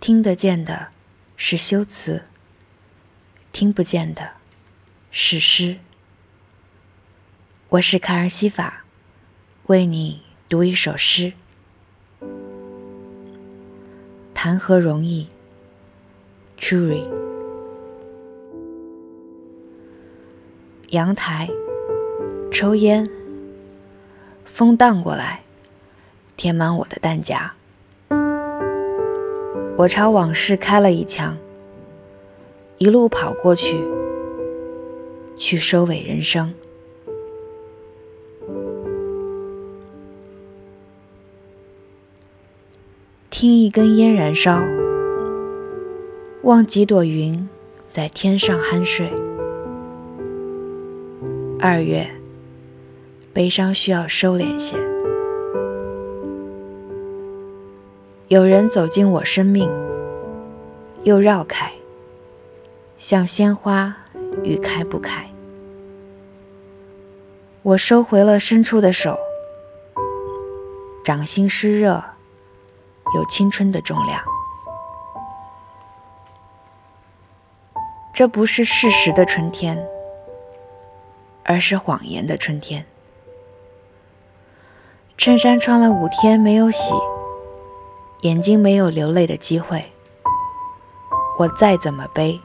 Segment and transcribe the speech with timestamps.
[0.00, 0.88] 听得见的
[1.36, 2.22] 是修辞，
[3.52, 4.30] 听不见的
[5.10, 5.76] 是诗。
[7.68, 8.86] 我是卡尔西法，
[9.66, 11.34] 为你读一首诗。
[14.32, 15.28] 谈何容易
[16.58, 17.06] ，Truly。
[20.88, 21.46] 阳台，
[22.50, 23.06] 抽烟，
[24.46, 25.42] 风荡过来，
[26.38, 27.54] 填满我的弹夹。
[29.80, 31.38] 我朝往事开了一枪，
[32.76, 33.78] 一路跑过去，
[35.38, 36.52] 去收尾人生。
[43.30, 44.60] 听一根烟燃烧，
[46.42, 47.48] 望几朵云
[47.90, 49.10] 在天上酣睡。
[51.58, 52.06] 二月，
[53.32, 54.89] 悲伤需要收敛些。
[58.30, 59.68] 有人走进我生命，
[61.02, 61.72] 又绕开，
[62.96, 63.96] 像鲜花
[64.44, 65.28] 与开不开。
[67.62, 69.18] 我收回了伸出的手，
[71.04, 72.00] 掌心湿热，
[73.16, 74.22] 有青春的重量。
[78.14, 79.84] 这不是事实的春天，
[81.42, 82.86] 而是谎言的春天。
[85.18, 86.94] 衬衫穿了五天没有洗。
[88.22, 89.82] 眼睛没有流泪的机会，
[91.38, 92.38] 我再怎么悲，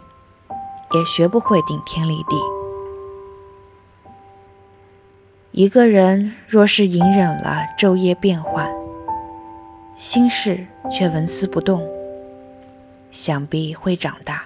[0.94, 2.38] 也学不会顶天立地。
[5.52, 8.74] 一个人若是隐忍了昼夜变换，
[9.98, 11.86] 心事却纹丝不动，
[13.12, 14.46] 想必会长大。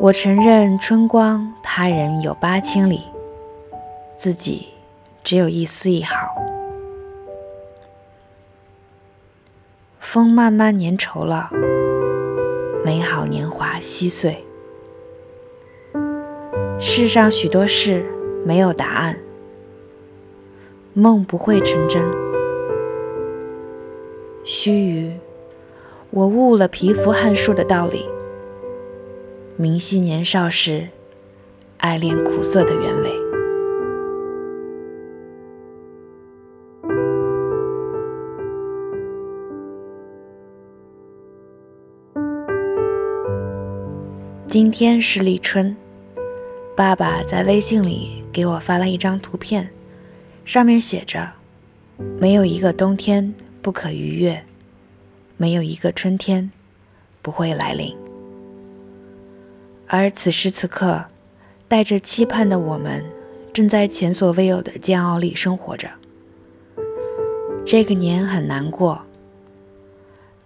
[0.00, 3.02] 我承认春光他人有八千里，
[4.16, 4.68] 自己
[5.22, 6.34] 只有一丝一毫。
[10.12, 11.48] 风慢慢粘稠了，
[12.84, 14.44] 美好年华稀碎。
[16.78, 18.04] 世上许多事
[18.44, 19.18] 没有答案，
[20.92, 22.02] 梦不会成真。
[24.44, 25.12] 须臾，
[26.10, 28.06] 我悟了皮蜉撼树的道理，
[29.56, 30.90] 明晰年少时
[31.78, 33.21] 爱恋苦涩的原委。
[44.52, 45.74] 今天是立春，
[46.76, 49.70] 爸爸在微信里给我发了一张图片，
[50.44, 51.26] 上面写着
[52.20, 53.32] ：“没有一个冬天
[53.62, 54.44] 不可逾越，
[55.38, 56.52] 没有一个春天
[57.22, 57.96] 不会来临。”
[59.88, 61.06] 而此时此刻，
[61.66, 63.02] 带着期盼的我们，
[63.54, 65.88] 正在前所未有的煎熬里生活着。
[67.64, 69.00] 这个年很难过。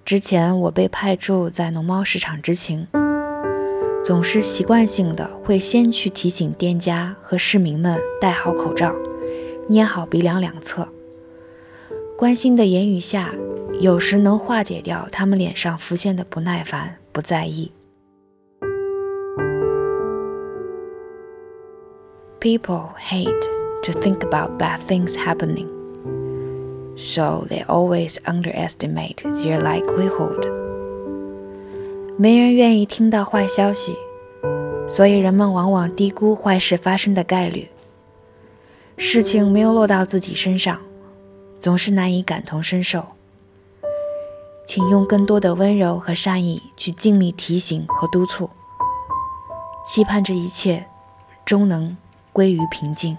[0.04, 2.86] 之前我被派驻在农贸市场执勤。
[4.06, 8.94] 总是习惯性的会先去提醒店家和市民们戴好口罩，
[9.68, 10.86] 捏好鼻梁两侧。
[12.16, 13.34] 关心的言语下，
[13.80, 17.72] 有时能化解掉他们脸上浮现的不耐烦、不在意。
[22.38, 23.48] People hate
[23.82, 25.66] to think about bad things happening,
[26.96, 30.55] so they always underestimate their likelihood.
[32.18, 33.94] 没人愿意听到坏消息，
[34.88, 37.68] 所以人们往往低估坏事发生的概率。
[38.96, 40.80] 事情没有落到自己身上，
[41.58, 43.04] 总是难以感同身受。
[44.64, 48.48] 请用更多的温柔和善意去尽力提醒和督促，
[49.84, 50.86] 期盼这一切
[51.44, 51.94] 终能
[52.32, 53.18] 归于平静。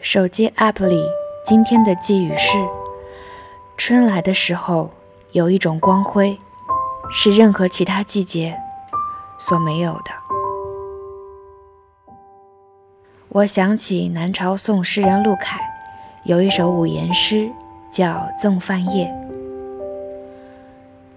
[0.00, 1.04] 手机 App 里
[1.46, 2.79] 今天的寄语是。
[3.82, 4.90] 春来的时候，
[5.32, 6.38] 有一种光辉，
[7.10, 8.60] 是任何其他季节
[9.38, 10.12] 所没有的。
[13.30, 15.58] 我想起南朝宋诗人陆凯
[16.24, 17.50] 有一首五言诗，
[17.90, 19.06] 叫《赠范晔》：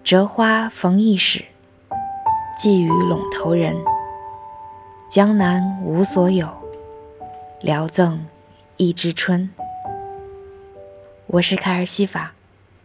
[0.01, 1.44] 折花逢驿使，
[2.57, 3.75] 寄与陇头人。
[5.09, 6.48] 江南无所有，
[7.59, 8.25] 聊赠
[8.77, 9.50] 一枝春。
[11.27, 12.31] 我是卡尔西法。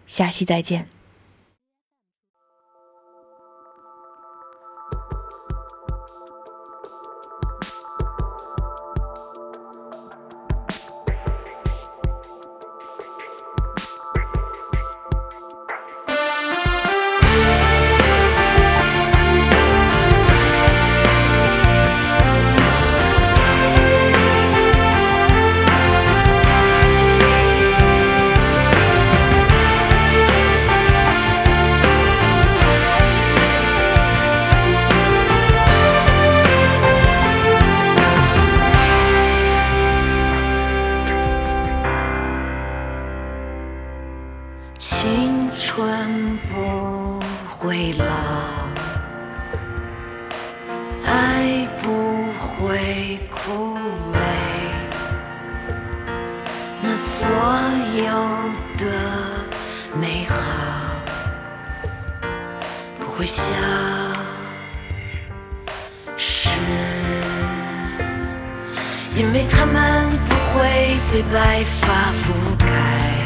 [0.09, 0.98] 下期再见。
[47.61, 48.05] 会老，
[51.05, 53.77] 爱不会枯
[54.13, 54.17] 萎，
[56.81, 57.29] 那所
[57.97, 58.05] 有
[58.77, 58.85] 的
[60.01, 60.35] 美好
[62.99, 63.53] 不会消
[66.17, 66.49] 失，
[69.17, 73.18] 因为它们不会被白发覆盖。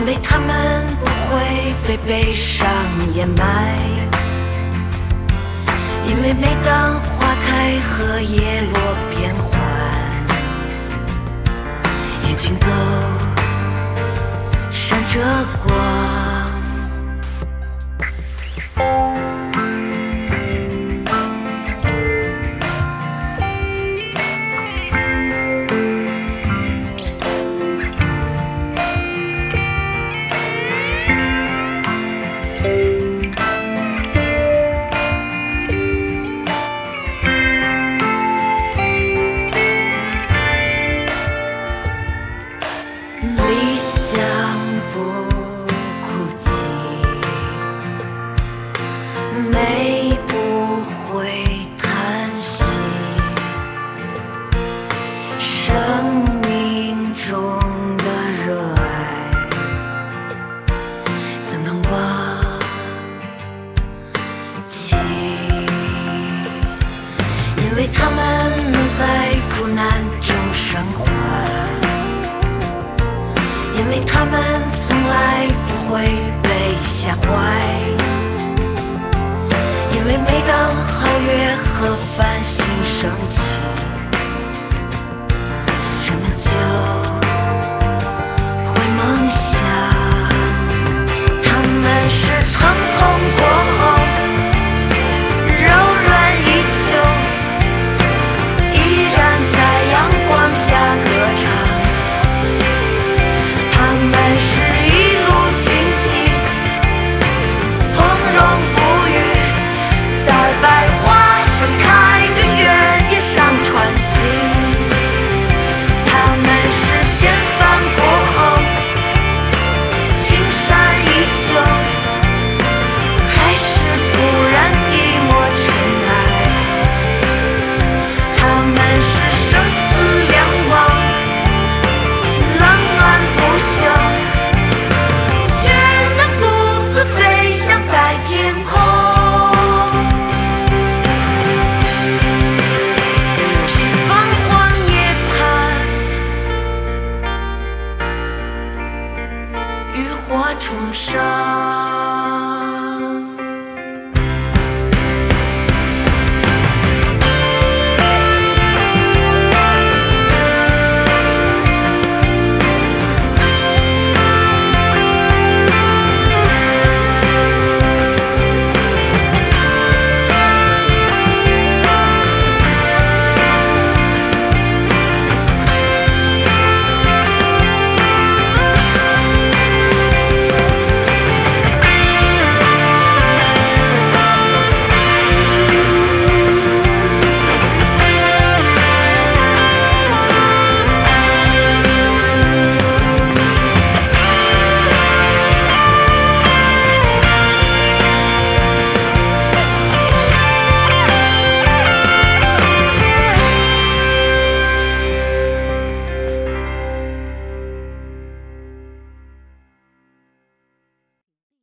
[0.00, 2.66] 因为他们不会被悲伤
[3.14, 3.76] 掩埋，
[6.06, 9.60] 因为每当花开和叶落变换，
[12.24, 12.66] 眼睛都
[14.72, 15.20] 闪着
[15.66, 15.68] 光。
[55.70, 55.78] 生
[56.48, 57.30] 命中
[57.96, 58.04] 的
[58.44, 58.80] 热爱
[61.44, 61.92] 怎能忘
[64.68, 64.96] 记？
[67.56, 68.18] 因为他们
[68.72, 69.00] 能在
[69.50, 69.78] 苦难
[70.20, 71.04] 中生还。
[73.78, 74.32] 因为他们
[74.72, 76.04] 从来不会
[76.42, 76.48] 被
[76.82, 77.24] 吓坏，
[79.94, 83.38] 因为每当皓月和繁星升起，